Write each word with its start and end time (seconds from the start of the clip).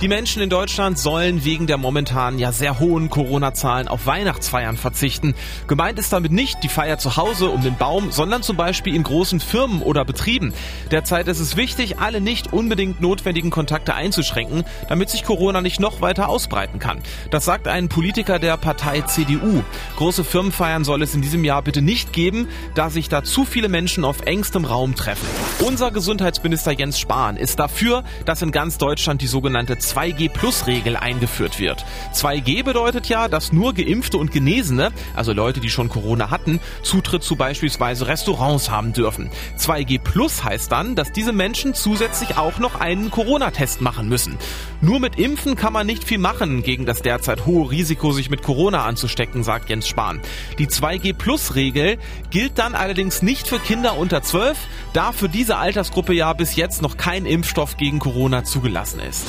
Die 0.00 0.06
Menschen 0.06 0.40
in 0.40 0.48
Deutschland 0.48 0.96
sollen 0.96 1.44
wegen 1.44 1.66
der 1.66 1.76
momentan 1.76 2.38
ja 2.38 2.52
sehr 2.52 2.78
hohen 2.78 3.10
Corona-Zahlen 3.10 3.88
auf 3.88 4.06
Weihnachtsfeiern 4.06 4.76
verzichten. 4.76 5.34
Gemeint 5.66 5.98
ist 5.98 6.12
damit 6.12 6.30
nicht 6.30 6.62
die 6.62 6.68
Feier 6.68 6.98
zu 6.98 7.16
Hause 7.16 7.48
um 7.48 7.62
den 7.62 7.76
Baum, 7.76 8.12
sondern 8.12 8.44
zum 8.44 8.56
Beispiel 8.56 8.94
in 8.94 9.02
großen 9.02 9.40
Firmen 9.40 9.82
oder 9.82 10.04
Betrieben. 10.04 10.54
Derzeit 10.92 11.26
ist 11.26 11.40
es 11.40 11.56
wichtig, 11.56 11.98
alle 11.98 12.20
nicht 12.20 12.52
unbedingt 12.52 13.00
notwendigen 13.00 13.50
Kontakte 13.50 13.96
einzuschränken, 13.96 14.62
damit 14.88 15.10
sich 15.10 15.24
Corona 15.24 15.62
nicht 15.62 15.80
noch 15.80 16.00
weiter 16.00 16.28
ausbreiten 16.28 16.78
kann. 16.78 17.00
Das 17.32 17.44
sagt 17.44 17.66
ein 17.66 17.88
Politiker 17.88 18.38
der 18.38 18.56
Partei 18.56 19.00
CDU. 19.00 19.64
Große 19.96 20.22
Firmenfeiern 20.22 20.84
soll 20.84 21.02
es 21.02 21.16
in 21.16 21.22
diesem 21.22 21.42
Jahr 21.42 21.62
bitte 21.62 21.82
nicht 21.82 22.12
geben, 22.12 22.46
da 22.76 22.88
sich 22.88 23.08
da 23.08 23.24
zu 23.24 23.44
viele 23.44 23.68
Menschen 23.68 24.04
auf 24.04 24.20
engstem 24.26 24.64
Raum 24.64 24.94
treffen. 24.94 25.26
Unser 25.66 25.90
Gesundheitsminister 25.90 26.70
Jens 26.70 27.00
Spahn 27.00 27.36
ist 27.36 27.58
dafür, 27.58 28.04
dass 28.26 28.42
in 28.42 28.52
ganz 28.52 28.78
Deutschland 28.78 29.22
die 29.22 29.26
sogenannte 29.26 29.76
2G-Plus-Regel 29.94 30.96
eingeführt 30.96 31.58
wird. 31.58 31.84
2G 32.14 32.62
bedeutet 32.62 33.08
ja, 33.08 33.28
dass 33.28 33.52
nur 33.52 33.74
Geimpfte 33.74 34.18
und 34.18 34.32
Genesene, 34.32 34.92
also 35.14 35.32
Leute, 35.32 35.60
die 35.60 35.70
schon 35.70 35.88
Corona 35.88 36.30
hatten, 36.30 36.60
Zutritt 36.82 37.22
zu 37.22 37.36
beispielsweise 37.36 38.06
Restaurants 38.06 38.70
haben 38.70 38.92
dürfen. 38.92 39.30
2G 39.56 39.98
Plus 39.98 40.44
heißt 40.44 40.70
dann, 40.70 40.94
dass 40.94 41.12
diese 41.12 41.32
Menschen 41.32 41.74
zusätzlich 41.74 42.36
auch 42.36 42.58
noch 42.58 42.80
einen 42.80 43.10
Corona-Test 43.10 43.80
machen 43.80 44.08
müssen. 44.08 44.38
Nur 44.80 45.00
mit 45.00 45.18
Impfen 45.18 45.56
kann 45.56 45.72
man 45.72 45.86
nicht 45.86 46.04
viel 46.04 46.18
machen 46.18 46.62
gegen 46.62 46.86
das 46.86 47.02
derzeit 47.02 47.46
hohe 47.46 47.70
Risiko, 47.70 48.12
sich 48.12 48.30
mit 48.30 48.42
Corona 48.42 48.84
anzustecken, 48.84 49.42
sagt 49.42 49.70
Jens 49.70 49.88
Spahn. 49.88 50.20
Die 50.58 50.66
2G 50.66 51.14
Plus-Regel 51.14 51.98
gilt 52.30 52.58
dann 52.58 52.74
allerdings 52.74 53.22
nicht 53.22 53.48
für 53.48 53.58
Kinder 53.58 53.96
unter 53.96 54.22
12, 54.22 54.56
da 54.92 55.12
für 55.12 55.28
diese 55.28 55.56
Altersgruppe 55.56 56.12
ja 56.14 56.32
bis 56.32 56.56
jetzt 56.56 56.82
noch 56.82 56.96
kein 56.96 57.26
Impfstoff 57.26 57.76
gegen 57.76 57.98
Corona 57.98 58.44
zugelassen 58.44 59.00
ist. 59.00 59.26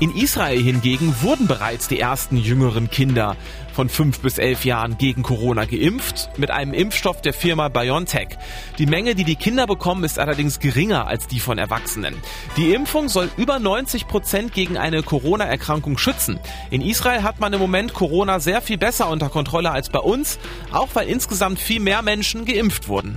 In 0.00 0.14
Israel 0.14 0.60
hingegen 0.60 1.14
wurden 1.22 1.46
bereits 1.46 1.86
die 1.86 2.00
ersten 2.00 2.36
jüngeren 2.36 2.90
Kinder 2.90 3.36
von 3.72 3.88
5 3.88 4.20
bis 4.20 4.38
11 4.38 4.64
Jahren 4.64 4.98
gegen 4.98 5.22
Corona 5.22 5.64
geimpft 5.64 6.30
mit 6.36 6.50
einem 6.50 6.74
Impfstoff 6.74 7.22
der 7.22 7.32
Firma 7.32 7.68
BioNTech. 7.68 8.28
Die 8.78 8.86
Menge, 8.86 9.14
die 9.14 9.24
die 9.24 9.36
Kinder 9.36 9.66
bekommen, 9.66 10.04
ist 10.04 10.18
allerdings 10.18 10.58
geringer 10.58 11.06
als 11.06 11.26
die 11.26 11.40
von 11.40 11.58
Erwachsenen. 11.58 12.14
Die 12.56 12.72
Impfung 12.72 13.08
soll 13.08 13.30
über 13.36 13.58
90 13.58 14.06
Prozent 14.08 14.52
gegen 14.52 14.76
eine 14.76 15.02
Corona-Erkrankung 15.02 15.96
schützen. 15.96 16.38
In 16.70 16.82
Israel 16.82 17.22
hat 17.22 17.40
man 17.40 17.52
im 17.52 17.60
Moment 17.60 17.94
Corona 17.94 18.40
sehr 18.40 18.62
viel 18.62 18.78
besser 18.78 19.08
unter 19.08 19.28
Kontrolle 19.28 19.70
als 19.70 19.90
bei 19.90 20.00
uns, 20.00 20.38
auch 20.72 20.88
weil 20.94 21.08
insgesamt 21.08 21.58
viel 21.58 21.80
mehr 21.80 22.02
Menschen 22.02 22.44
geimpft 22.44 22.88
wurden. 22.88 23.16